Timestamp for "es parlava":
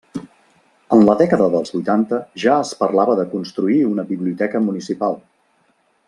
2.69-3.17